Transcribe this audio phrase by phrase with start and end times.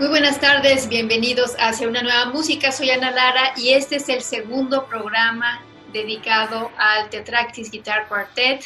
[0.00, 2.72] Muy buenas tardes, bienvenidos hacia una nueva música.
[2.72, 8.62] Soy Ana Lara y este es el segundo programa dedicado al Tetractis Guitar Quartet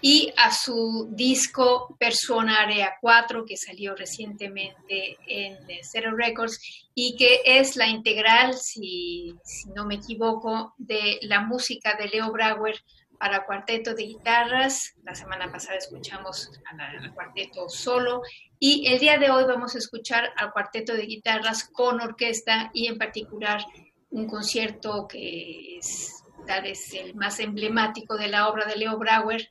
[0.00, 6.58] y a su disco Persona Area 4 que salió recientemente en Zero Records
[6.94, 12.32] y que es la integral, si, si no me equivoco, de la música de Leo
[12.32, 12.80] Brauer
[13.18, 14.94] para cuarteto de guitarras.
[15.04, 18.22] La semana pasada escuchamos al cuarteto solo
[18.58, 22.86] y el día de hoy vamos a escuchar al cuarteto de guitarras con orquesta y
[22.86, 23.64] en particular
[24.10, 29.48] un concierto que es tal vez el más emblemático de la obra de Leo Brauer,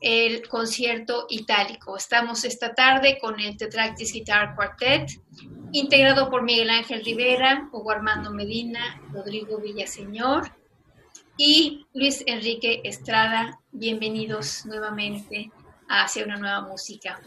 [0.00, 1.96] el concierto itálico.
[1.96, 5.10] Estamos esta tarde con el Tetractis Guitar Quartet,
[5.72, 10.59] integrado por Miguel Ángel Rivera, Hugo Armando Medina, Rodrigo Villaseñor
[11.42, 13.58] y Luis Enrique Estrada.
[13.72, 15.50] Bienvenidos nuevamente
[15.88, 17.18] a Hacia una nueva música.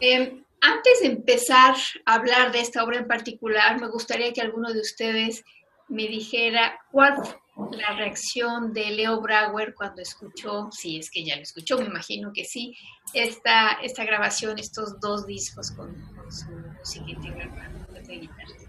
[0.00, 4.70] Em, antes de empezar a hablar de esta obra en particular, me gustaría que alguno
[4.70, 5.46] de ustedes
[5.88, 7.16] me dijera cuál
[7.54, 11.86] fue la reacción de Leo Brauer cuando escuchó, si es que ya lo escuchó, me
[11.86, 12.76] imagino que sí,
[13.14, 15.96] esta, esta grabación, estos dos discos con,
[16.30, 18.67] su música integral de guitarra.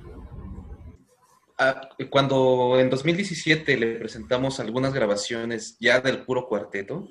[1.61, 7.09] Ah, cuando en 2017 le presentamos algunas grabaciones ya del puro cuarteto,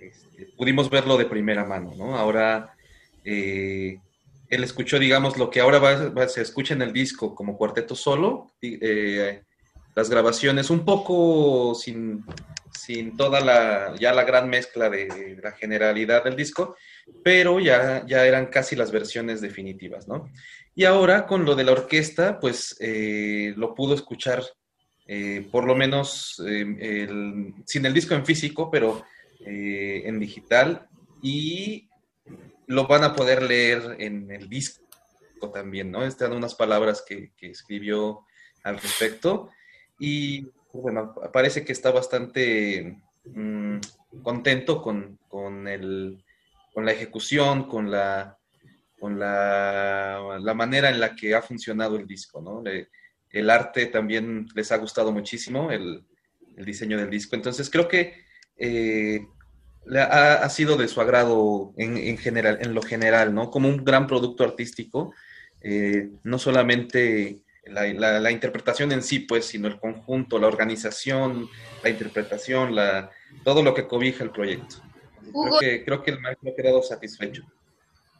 [0.00, 2.16] este, pudimos verlo de primera mano, ¿no?
[2.16, 2.76] Ahora
[3.24, 3.98] eh,
[4.48, 9.42] él escuchó, digamos, lo que ahora se escucha en el disco como cuarteto solo, eh,
[9.96, 12.24] las grabaciones un poco sin,
[12.78, 16.76] sin toda la, ya la gran mezcla de, la generalidad del disco,
[17.24, 20.30] pero ya, ya eran casi las versiones definitivas, ¿no?
[20.74, 24.42] Y ahora con lo de la orquesta, pues eh, lo pudo escuchar
[25.06, 27.06] eh, por lo menos eh,
[27.64, 29.04] sin el disco en físico, pero
[29.46, 30.88] en digital.
[31.22, 31.88] Y
[32.66, 34.82] lo van a poder leer en el disco
[35.52, 36.04] también, ¿no?
[36.04, 38.24] Están unas palabras que, escribió
[38.62, 39.50] al respecto.
[39.98, 43.78] Y bueno, parece que está bastante mm,
[44.22, 46.24] contento con, con, el,
[46.72, 48.38] con la ejecución, con la
[49.04, 52.62] con la, la, manera en la que ha funcionado el disco, ¿no?
[53.30, 56.02] el arte también les ha gustado muchísimo, el,
[56.56, 57.36] el diseño del disco.
[57.36, 58.14] Entonces creo que
[58.56, 59.26] eh,
[59.94, 63.50] ha, ha, sido de su agrado en, en, general, en lo general, ¿no?
[63.50, 65.12] Como un gran producto artístico,
[65.60, 71.50] eh, no solamente la, la, interpretación en sí, pues, sino el conjunto, la organización,
[71.82, 73.10] la interpretación, la,
[73.44, 74.76] todo lo que cobija el proyecto.
[75.20, 77.42] Creo que, creo que el maestro ha quedado satisfecho.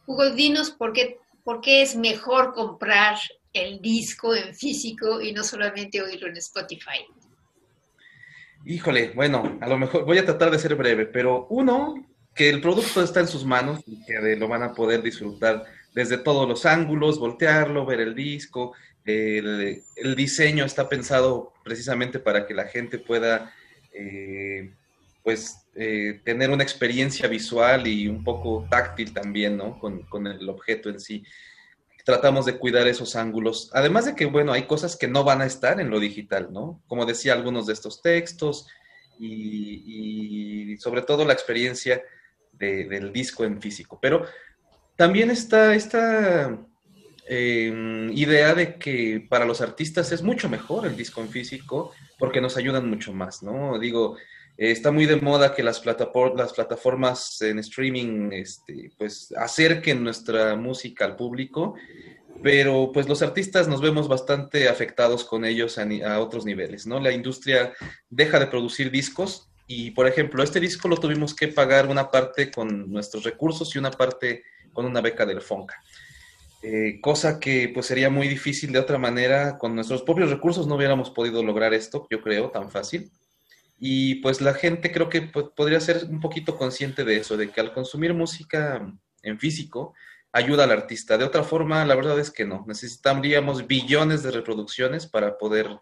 [0.07, 3.17] Hugo, dinos por qué, por qué es mejor comprar
[3.53, 7.05] el disco en físico y no solamente oírlo en Spotify.
[8.65, 12.61] Híjole, bueno, a lo mejor voy a tratar de ser breve, pero uno, que el
[12.61, 15.63] producto está en sus manos y que lo van a poder disfrutar
[15.93, 18.73] desde todos los ángulos, voltearlo, ver el disco.
[19.05, 19.83] El,
[20.15, 23.53] diseño está pensado precisamente para que la gente pueda
[23.93, 24.73] eh,
[25.23, 29.77] pues eh, tener una experiencia visual y un poco táctil también, ¿no?
[29.77, 31.25] Con, el objeto en sí.
[32.05, 33.69] Tratamos de cuidar esos ángulos.
[33.73, 36.81] Además de que, bueno, hay cosas que no van a estar en lo digital, ¿no?
[36.87, 38.67] Como decía, algunos de estos textos
[39.19, 42.01] y, sobre todo la experiencia
[42.53, 43.99] de, del disco en físico.
[44.01, 44.25] Pero
[44.95, 46.57] también está esta
[47.27, 52.39] eh, idea de que para los artistas es mucho mejor el disco en físico porque
[52.39, 53.77] nos ayudan mucho más, ¿no?
[53.79, 54.15] Digo,
[54.57, 61.05] eh, está muy de moda que las, plataformas en streaming este, pues, acerquen nuestra música
[61.05, 61.75] al público,
[62.43, 66.99] pero pues los artistas nos vemos bastante afectados con ellos a, a, otros niveles, ¿no?
[66.99, 67.73] La industria
[68.09, 72.51] deja de producir discos Y, por ejemplo, este disco lo tuvimos que pagar una parte
[72.51, 74.43] con nuestros recursos y una parte
[74.73, 75.81] con una beca del FONCA.
[76.61, 80.75] Eh, cosa que pues sería muy difícil de otra manera, con nuestros propios recursos no
[80.75, 83.11] hubiéramos podido lograr esto, yo creo, tan fácil.
[83.77, 87.61] Y pues la gente creo que podría ser un poquito consciente de eso, de que
[87.61, 88.91] al consumir música
[89.21, 89.93] en físico
[90.31, 91.17] ayuda al artista.
[91.17, 92.63] De otra forma, la verdad es que no.
[92.67, 95.79] Necesitaríamos billones de reproducciones para poder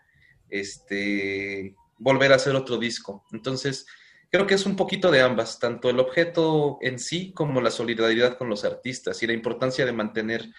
[0.50, 3.26] este, volver a hacer otro disco.
[3.32, 3.86] Entonces,
[4.30, 8.38] creo que es un poquito de ambas, tanto el objeto en sí como la solidaridad
[8.38, 10.50] con los artistas y la importancia de mantener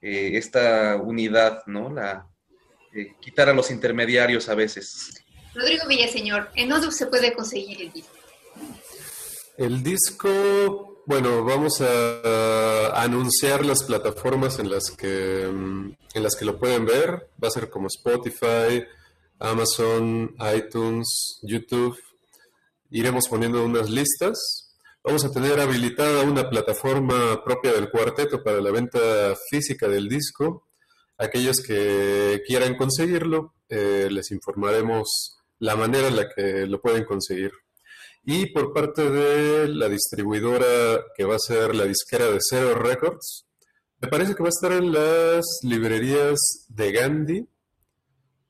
[0.00, 1.90] eh, esta unidad, ¿no?
[1.90, 2.28] La,
[2.92, 5.23] eh, quitar a los intermediarios a veces.
[5.54, 8.10] Rodrigo Villaseñor, ¿en dónde se puede conseguir el disco?
[9.56, 16.58] El disco, bueno, vamos a, anunciar las plataformas en las que en las que lo
[16.58, 17.28] pueden ver.
[17.42, 18.84] Va a ser como Spotify,
[19.38, 21.96] Amazon, iTunes, YouTube.
[22.90, 24.74] Iremos poniendo unas listas.
[25.04, 30.66] Vamos a tener habilitada una plataforma propia del cuarteto para la venta física del disco.
[31.18, 37.52] Aquellos que quieran conseguirlo, eh, les informaremos la manera en la que lo pueden conseguir.
[38.24, 43.46] Y por parte de la distribuidora que va a ser la disquera de Zero Records,
[44.00, 47.48] me parece que va a estar en las librerías de Gandhi.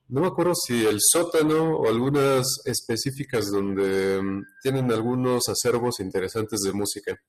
[0.07, 6.61] No me acuerdo si el sótano o algunas específicas donde mm, tienen algunos acervos interesantes
[6.61, 7.19] de música.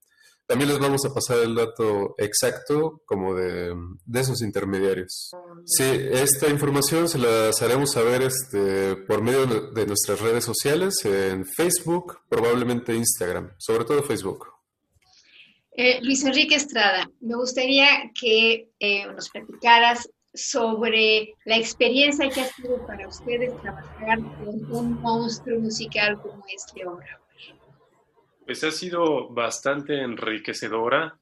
[0.46, 3.74] También les vamos a pasar el dato exacto como de,
[4.14, 5.32] esos intermediarios.
[5.64, 11.44] Sí, esta información se la haremos saber este, por medio de nuestras redes sociales, en
[11.44, 14.46] Facebook, probablemente Instagram, sobre todo Facebook.
[15.72, 22.48] Eh, Luis Enrique Estrada, me gustaría que eh, nos platicaras sobre la experiencia que ha
[22.52, 27.20] sido para ustedes trabajar con un monstruo musical como este obra.
[28.46, 31.18] Pues ha sido bastante enriquecedora,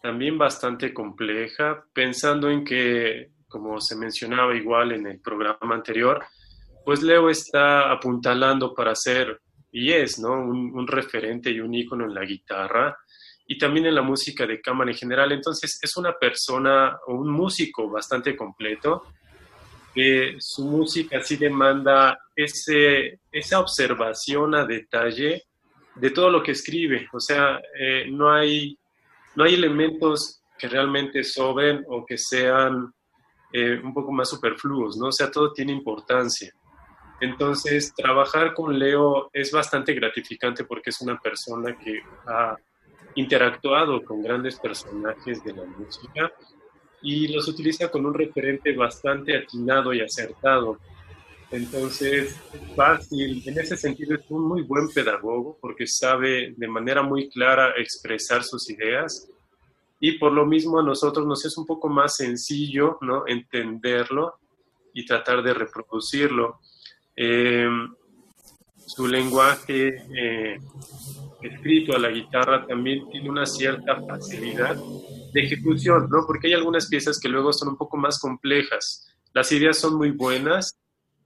[0.00, 6.24] también bastante compleja, pensando en que, como se mencionaba igual en el programa anterior,
[6.84, 9.40] pues Leo está apuntalando para ser,
[9.72, 10.30] y es, ¿no?
[10.40, 12.96] Un, referente y un ícono en la guitarra
[13.44, 15.32] y también en la música de cámara en general.
[15.32, 19.08] Entonces es una persona un músico bastante completo,
[19.92, 25.47] que su música sí demanda ese, esa observación a detalle
[25.98, 27.08] de todo lo que escribe.
[27.12, 28.78] O sea, eh, no, hay,
[29.34, 32.92] no hay elementos que realmente sobren o que sean
[33.52, 35.08] eh, un poco más superfluos, ¿no?
[35.08, 36.52] O sea, todo tiene importancia.
[37.20, 42.56] Entonces, trabajar con Leo es bastante gratificante porque es una persona que ha
[43.14, 46.32] interactuado con grandes personajes de la música
[47.02, 50.78] y los utiliza con un referente bastante atinado y acertado.
[51.50, 57.02] Entonces, es fácil, en ese sentido es un muy buen pedagogo porque sabe de manera
[57.02, 59.28] muy clara expresar sus ideas
[59.98, 63.26] y por lo mismo a nosotros nos es un poco más sencillo ¿no?
[63.26, 64.38] entenderlo
[64.92, 66.60] y tratar de reproducirlo.
[67.16, 67.94] Em,
[68.86, 70.58] su lenguaje eh,
[71.42, 74.76] escrito a la guitarra también tiene una cierta facilidad
[75.32, 76.26] de ejecución, ¿no?
[76.26, 79.06] Porque hay algunas piezas que luego son un poco más complejas.
[79.34, 80.78] Las ideas son muy buenas,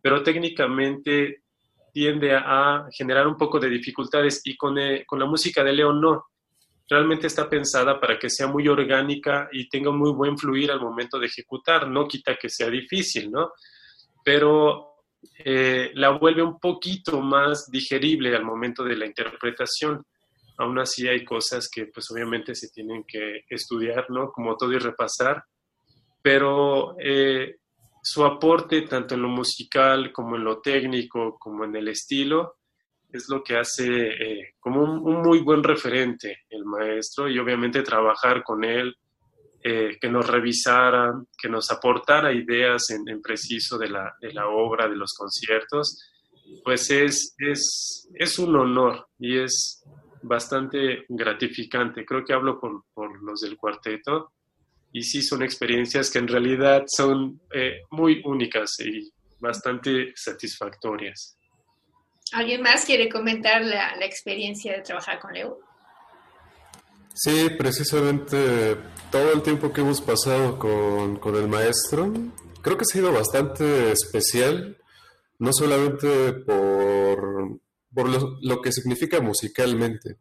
[0.02, 1.42] pero técnicamente
[1.92, 5.92] tiende a generar un poco de dificultades y con, eh, con la música de Leo
[5.92, 6.26] no.
[6.88, 11.18] Realmente está pensada para que sea muy orgánica y tenga muy buen fluir al momento
[11.18, 11.88] de ejecutar.
[11.88, 13.52] No quita que sea difícil, ¿no?
[14.24, 14.92] Pero
[15.38, 20.04] eh, la vuelve un poquito más digerible al momento de la interpretación.
[20.58, 24.32] Aún así hay cosas que pues obviamente se tienen que estudiar, ¿no?
[24.32, 25.44] Como todo y repasar.
[26.20, 27.56] Pero eh,
[28.02, 32.56] su aporte tanto en lo musical como en lo técnico, como en el estilo,
[33.12, 38.42] es lo que hace eh, como un, muy buen referente el maestro y obviamente trabajar
[38.42, 38.96] con él,
[39.62, 44.88] eh, que nos revisara, que nos aportara ideas en, preciso de la, de la, obra,
[44.88, 46.02] de los conciertos,
[46.64, 49.84] pues es, es, es un honor y es
[50.22, 52.04] bastante gratificante.
[52.04, 54.32] Creo que hablo por, por los del cuarteto
[54.92, 61.36] y sí son experiencias que en realidad son eh, muy únicas y bastante satisfactorias.
[62.32, 65.60] ¿Alguien más quiere comentar la, experiencia de trabajar con Leo?
[67.14, 68.76] Sí, precisamente
[69.10, 72.12] todo el tiempo que hemos pasado con, con el maestro,
[72.62, 74.78] creo que ha sido bastante especial,
[75.38, 77.60] no solamente por,
[77.92, 80.16] por lo, lo que significa musicalmente,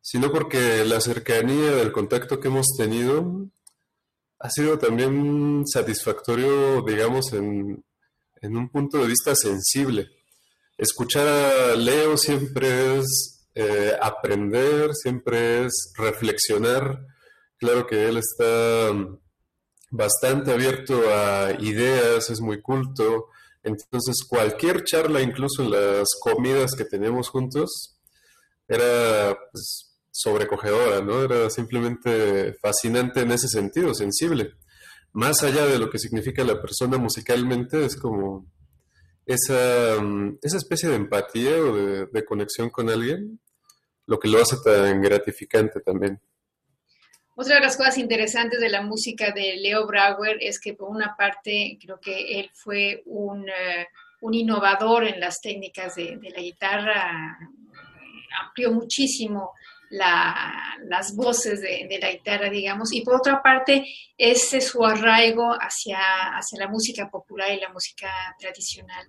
[0.00, 3.50] sino porque la cercanía del contacto que hemos tenido
[4.44, 7.82] ha sido también satisfactorio, digamos, en,
[8.42, 10.10] un punto de vista sensible.
[10.76, 17.06] escuchar a Leo siempre es eh, aprender, siempre es reflexionar.
[17.56, 18.92] Claro que él está
[19.90, 23.28] bastante abierto a ideas, es muy culto.
[23.62, 27.96] Entonces, cualquier charla, incluso en las comidas que teníamos juntos,
[28.68, 31.24] era pues, sobrecogedora, ¿no?
[31.24, 34.52] Era simplemente fascinante en ese sentido, sensible.
[35.12, 38.46] Más allá de lo que significa la persona musicalmente, es como
[39.26, 41.74] esa, mm, esa especie de empatía o
[42.06, 43.40] de, conexión con alguien,
[44.06, 46.20] lo que lo hace tan gratificante también.
[47.34, 51.16] Otra de las cosas interesantes de la música de Leo Brauer es que por una
[51.16, 53.88] parte creo que él fue un, eh,
[54.30, 57.36] innovador en las técnicas de, la guitarra,
[58.40, 59.52] amplió muchísimo
[59.90, 63.84] las voces de, la guitarra, digamos, y por otra parte,
[64.16, 65.98] ese su arraigo hacia,
[66.36, 69.06] hacia la música popular y la música tradicional.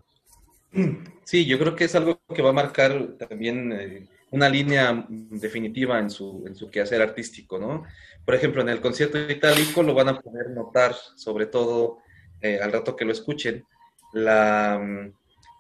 [1.24, 6.00] Sí, yo creo que es algo que va a marcar también eh, una línea definitiva
[6.00, 7.84] en su, en su quehacer artístico, ¿no?
[8.25, 12.00] Por ejemplo, en el concierto itálico lo van a poder notar, sobre todo
[12.41, 13.63] eh, al rato que lo escuchen,
[14.13, 14.82] la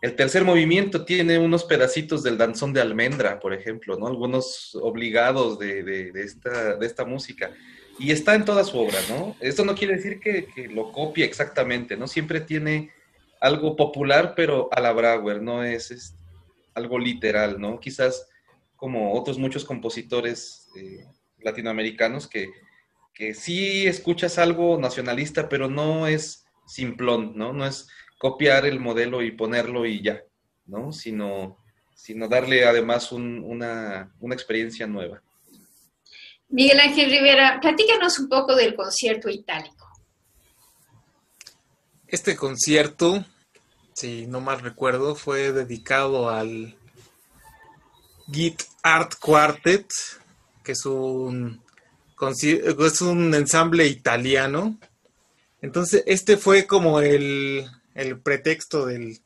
[0.01, 4.07] el tercer movimiento tiene unos pedacitos del danzón de almendra, por ejemplo, ¿no?
[4.07, 7.51] Algunos obligados de, esta, de esta música.
[7.97, 9.35] Y está en toda su obra, ¿no?
[9.39, 12.07] Esto no quiere decir que, lo copie exactamente, ¿no?
[12.07, 12.91] Siempre tiene
[13.39, 16.15] algo popular, pero a la Brauer, no es,
[16.73, 17.79] algo literal, ¿no?
[17.79, 18.27] Quizás
[18.75, 21.05] como otros muchos compositores eh,
[21.39, 22.49] latinoamericanos que,
[23.13, 27.53] que sí escuchas algo nacionalista, pero no es simplón, ¿no?
[27.53, 27.87] No es
[28.17, 30.21] copiar el modelo y ponerlo y ya,
[30.65, 30.91] ¿no?
[30.91, 31.57] Sino,
[31.93, 35.21] sino darle además una, experiencia nueva.
[36.49, 39.87] Miguel Ángel Rivera, platícanos un poco del concierto itálico.
[42.07, 43.25] Este concierto,
[43.93, 46.75] si no mal recuerdo, fue dedicado al
[48.31, 49.87] Git Art Quartet,
[50.63, 51.61] que es un,
[52.21, 54.77] es un ensamble italiano.
[55.61, 59.19] Entonces, este fue como el, el pretexto del,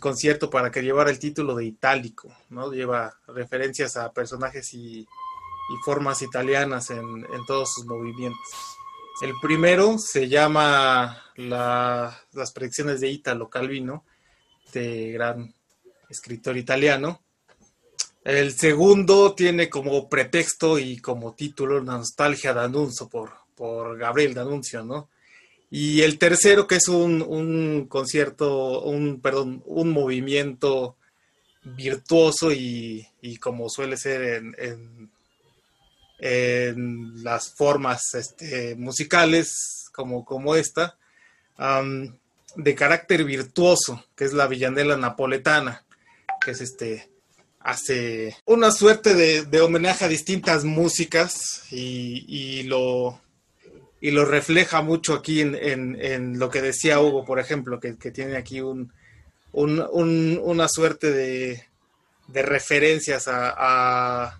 [0.00, 2.72] concierto para que llevara el título de itálico, ¿no?
[2.72, 5.06] Lleva referencias a personajes y,
[5.84, 8.48] formas italianas en, todos sus movimientos.
[9.22, 14.04] El primero se llama Las predicciones de Italo Calvino,
[14.72, 15.54] de gran
[16.10, 17.22] escritor italiano.
[18.24, 25.08] El segundo tiene como pretexto y como título nostalgia D'Annunzio por, por Gabriel D'Annunzio, ¿no?
[25.70, 30.96] Y el tercero, que es un, concierto, un, perdón, un movimiento
[31.62, 33.08] virtuoso y,
[33.40, 35.10] como suele ser en,
[36.18, 40.96] en, las formas este, musicales como, como esta,
[42.56, 45.84] de carácter virtuoso, que es la villanela napoletana,
[46.40, 47.08] que es este,
[47.60, 53.20] hace una suerte de, homenaje a distintas músicas y lo,
[54.04, 58.60] y lo refleja mucho aquí en, lo que decía Hugo, por ejemplo, que, tiene aquí
[58.60, 58.92] un,
[59.50, 61.64] una suerte de,
[62.28, 64.38] referencias a,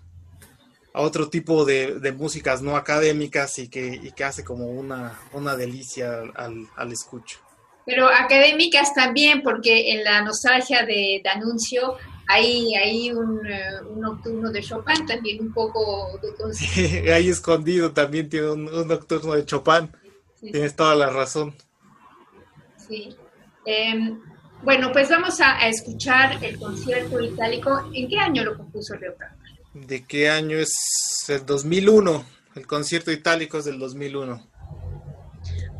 [0.93, 6.67] otro tipo de, músicas no académicas y que, que hace como una, una delicia al,
[6.75, 7.39] al escucho.
[7.87, 14.51] Pero académicas también, porque en la nostalgia de Danuncio hay, hay un, eh, un, nocturno
[14.51, 16.19] de Chopin también un poco...
[16.53, 19.89] Sí, ahí escondido también tiene un, nocturno de Chopin.
[20.39, 21.55] Tienes toda la razón.
[22.87, 23.15] Sí.
[23.65, 24.19] Em,
[24.63, 27.89] bueno, pues vamos a, escuchar el concierto itálico.
[27.93, 29.15] ¿En qué año lo compuso Leo
[29.73, 31.25] ¿De qué año es?
[31.27, 32.25] El 2001.
[32.55, 34.47] El concierto itálico es del 2001.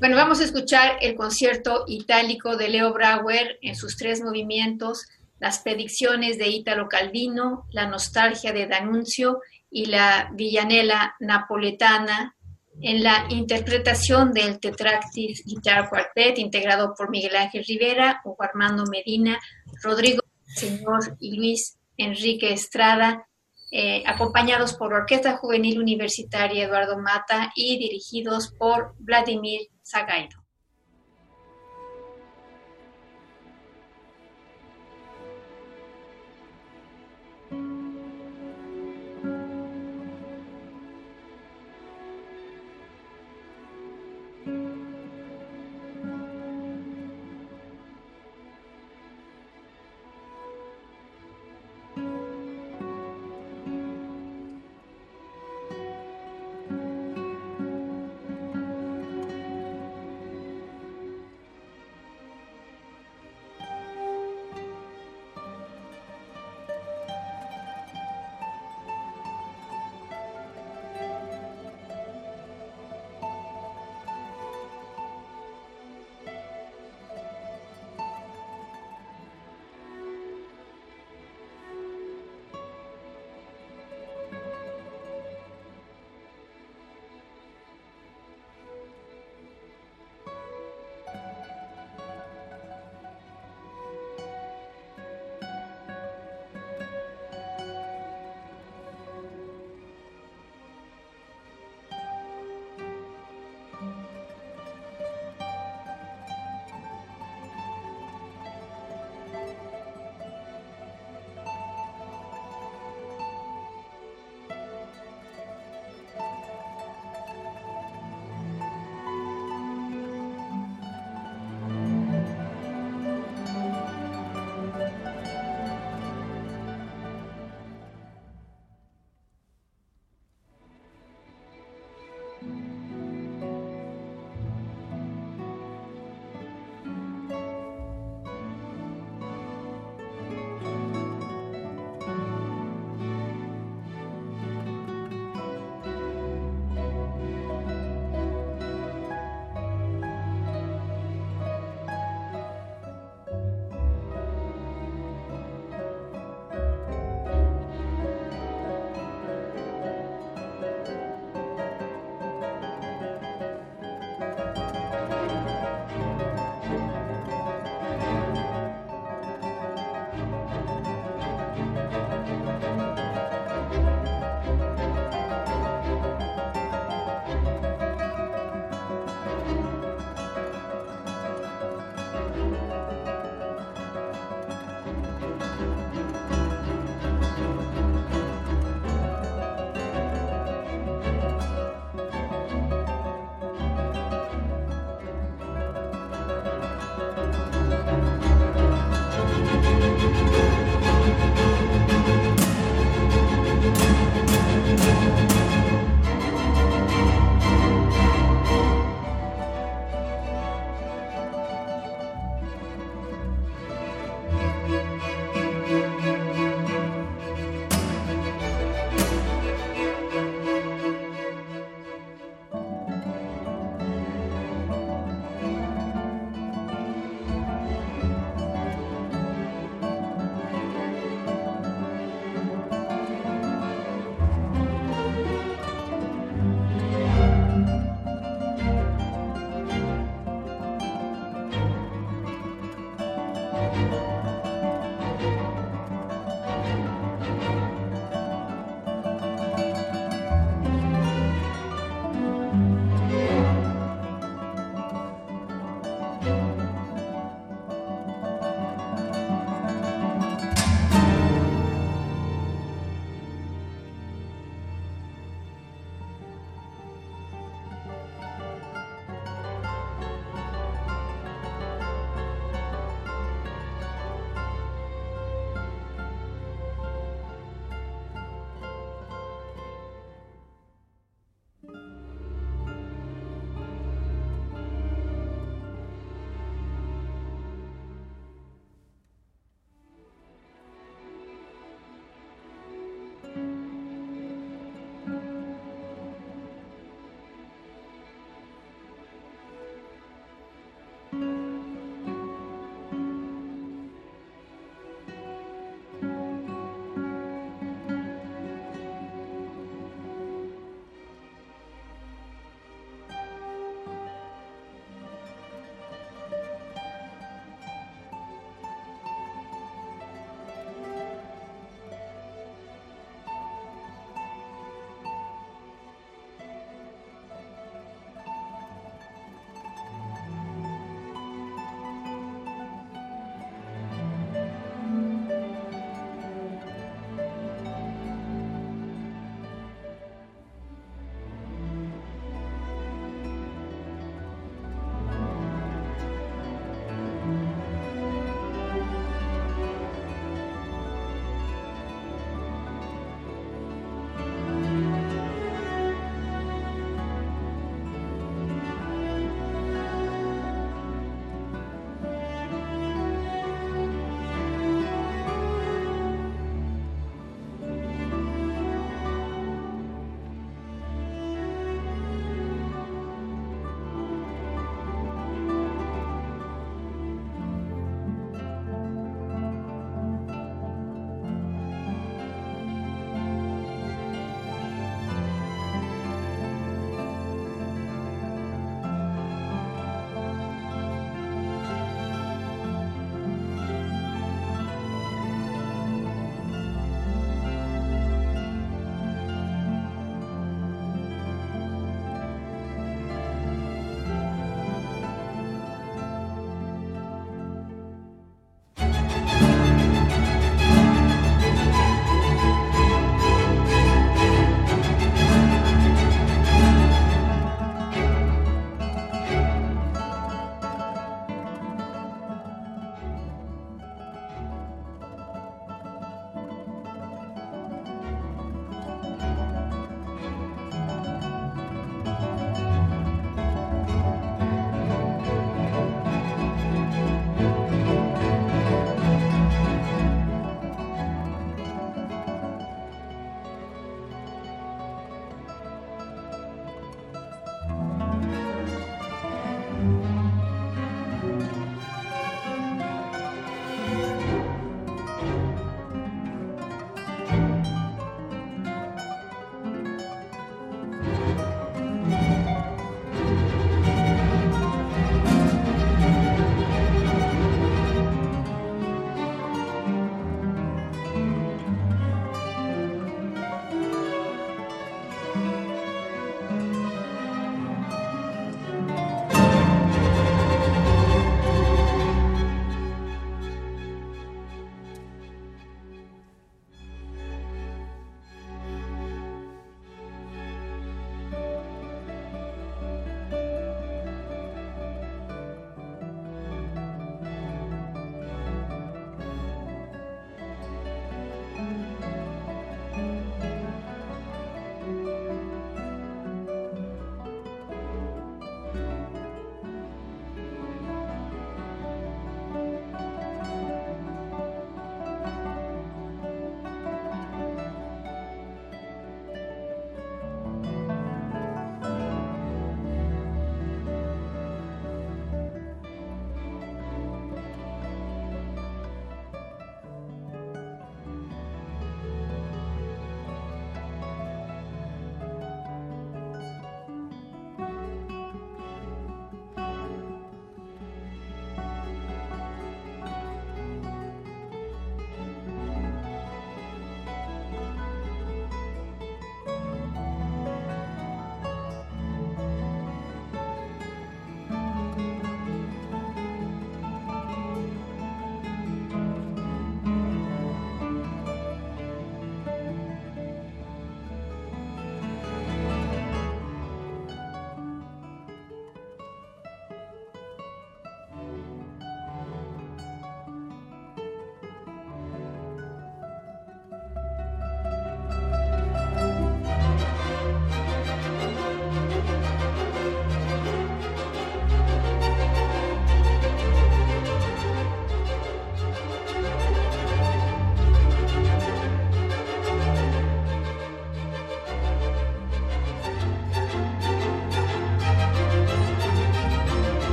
[0.00, 5.06] Bueno, vamos a escuchar el concierto itálico de Leo Brauer en sus tres movimientos
[5.38, 12.34] las predicciones de Ítalo Calvino, la nostalgia de Danuncio y la villanela napoletana
[12.80, 19.38] en la interpretación del Tetractis Guitar Quartet integrado por Miguel Ángel Rivera, Hugo Armando Medina,
[19.82, 23.26] Rodrigo Señor y Luis Enrique Estrada,
[23.70, 30.43] eh, acompañados por Orquesta Juvenil Universitaria Eduardo Mata y dirigidos por Vladimir Zagaido.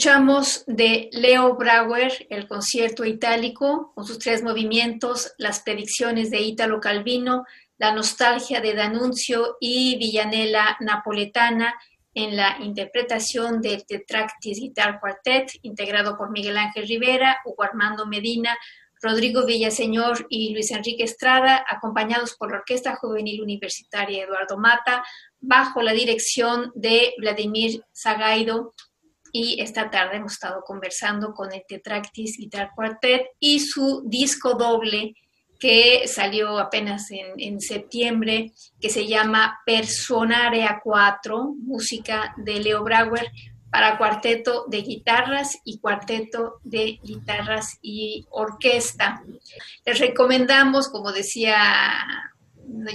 [0.00, 6.80] Escuchamos de Leo Brauer el concierto itálico con sus tres movimientos, las predicciones de Ítalo
[6.80, 7.44] Calvino,
[7.76, 11.74] la nostalgia de Danuncio y Villanella Napoletana
[12.14, 18.56] en la interpretación del Tetractis Guitar Quartet, integrado por Miguel Ángel Rivera, Hugo Armando Medina,
[19.02, 25.04] Rodrigo Villaseñor y Luis Enrique Estrada, acompañados por la Orquesta Juvenil Universitaria Eduardo Mata,
[25.40, 28.72] bajo la dirección de Vladimir Zagaido,
[29.32, 35.14] y esta tarde hemos estado conversando con el Tetractis Guitar Quartet y su disco doble
[35.60, 43.30] que salió apenas en, septiembre, que se llama Personarea 4, música de Leo Brauer
[43.70, 49.22] para cuarteto de guitarras y cuarteto de guitarras y orquesta.
[49.84, 51.54] Les recomendamos, como decía,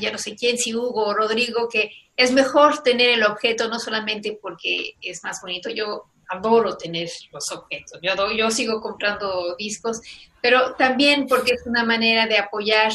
[0.02, 3.80] ya no sé quién, si Hugo o Rodrigo, que es mejor tener el objeto no
[3.80, 8.00] solamente porque es más bonito, yo adoro tener los objetos.
[8.02, 10.02] Yo, yo sigo comprando discos,
[10.42, 12.92] pero también porque es una manera de apoyar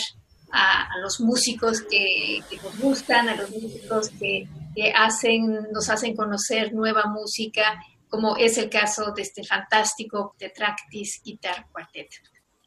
[0.52, 4.48] a, los músicos que, nos gustan, a los músicos que,
[4.94, 11.66] hacen, nos hacen conocer nueva música, como es el caso de este fantástico Tetractis Guitar
[11.70, 12.08] Quartet.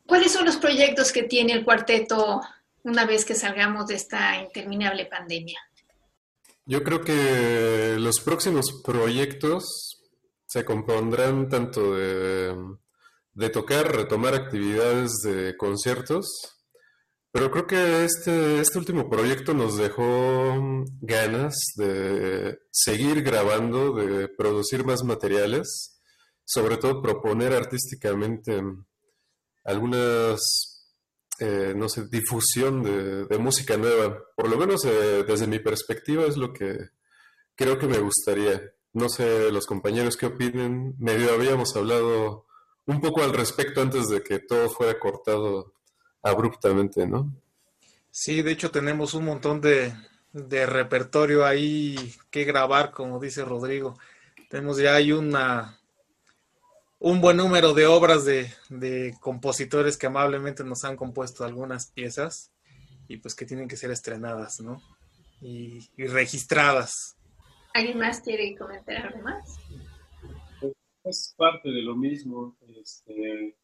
[0.05, 2.41] ¿Cuáles son los proyectos que tiene el cuarteto
[2.84, 5.59] una vez que salgamos de esta interminable pandemia?
[6.66, 9.92] Yo creo que los próximos proyectos
[10.53, 16.27] se compondrán tanto de, tocar, retomar actividades de conciertos,
[17.31, 24.85] pero creo que este, este último proyecto nos dejó ganas de seguir grabando, de producir
[24.85, 25.99] más materiales,
[26.45, 28.61] sobre todo proponer artísticamente
[29.63, 30.39] algunas,
[31.39, 34.23] eh, no sé, difusión de, música nueva.
[34.35, 36.77] Por lo menos eh, desde mi perspectiva es lo que
[37.55, 38.61] creo que me gustaría.
[38.93, 40.95] No sé los compañeros qué opinen.
[40.99, 42.45] Medio habíamos hablado
[42.85, 45.73] un poco al respecto antes de que todo fuera cortado
[46.21, 47.33] abruptamente, ¿no?
[48.11, 49.95] Sí, de hecho tenemos un montón de,
[50.33, 53.97] repertorio ahí que grabar, como dice Rodrigo.
[54.49, 55.79] Tenemos ya hay una
[56.99, 62.51] un buen número de obras de, de, compositores que amablemente nos han compuesto algunas piezas
[63.09, 64.81] y pues que tienen que ser estrenadas, ¿no?
[65.41, 67.17] y registradas.
[67.74, 69.57] ¿Alguien más quiere comentar algo más?
[71.03, 72.55] Es parte de lo mismo.
[72.80, 73.55] Este,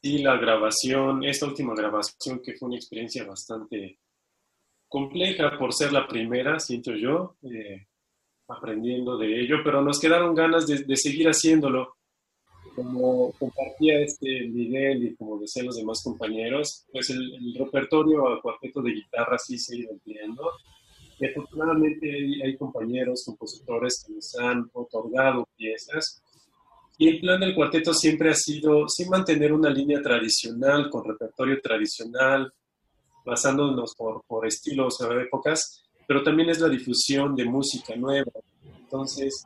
[0.00, 3.98] y la grabación, esta última grabación que fue una experiencia bastante
[4.88, 7.86] compleja por ser la primera, siento yo, eh,
[8.48, 11.96] aprendiendo de ello, pero nos quedaron ganas de, seguir haciéndolo.
[12.74, 18.40] Como compartía este Miguel y como decían los demás compañeros, pues el, el repertorio al
[18.40, 20.50] cuarteto de guitarra sí se ha ido ampliando
[21.20, 22.10] y afortunadamente
[22.44, 26.22] hay, compañeros, compositores que nos han otorgado piezas.
[26.96, 31.60] Y el plan del cuarteto siempre ha sido, sin mantener una línea tradicional, con repertorio
[31.60, 32.52] tradicional,
[33.24, 38.32] basándonos por, por estilos o épocas, pero también es la difusión de música nueva.
[38.80, 39.44] Entonces,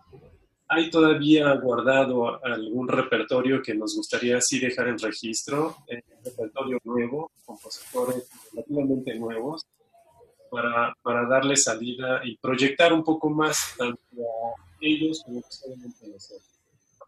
[0.69, 5.77] hay todavía guardado algún repertorio que nos gustaría así dejar en registro,
[6.25, 9.67] repertorio nuevo, compositores relativamente nuevos,
[10.53, 16.43] para, para darle salida y proyectar un poco más tanto a ellos como a nosotros.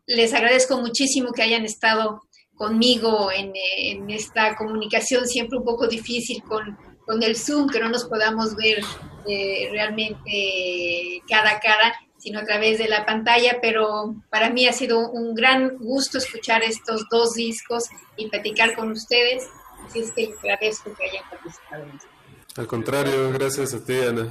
[0.06, 2.22] Les agradezco muchísimo que hayan estado
[2.54, 7.90] conmigo en, en, esta comunicación siempre un poco difícil con, con el Zoom, que no
[7.90, 8.78] nos podamos ver
[9.28, 14.72] eh, realmente cara a cara, sino a través de la pantalla, pero para mí ha
[14.72, 17.84] sido un gran gusto escuchar estos dos discos
[18.16, 19.46] y platicar con ustedes,
[19.84, 22.13] así es que agradezco que hayan participado en esto.
[22.56, 24.28] Al contrario, gracias a ti, Ana.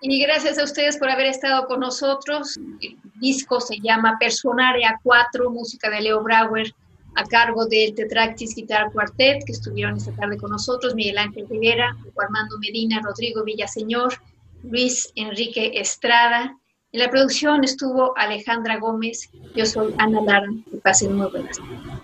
[0.00, 2.56] Y gracias a ustedes por haber estado con nosotros.
[2.80, 6.72] El disco se llama Personaria 4, música de Leo Brauer,
[7.16, 11.96] a cargo del Tetractis Guitar Quartet, que estuvieron esta tarde con nosotros, Miguel Ángel Rivera,
[12.22, 14.14] Armando Medina, Rodrigo Villaseñor,
[14.62, 16.56] Luis Enrique Estrada.
[16.92, 19.30] En la producción estuvo Alejandra Gómez.
[19.54, 20.48] Yo soy Ana Lara.
[20.70, 22.03] Que pasen muy buenas tardes.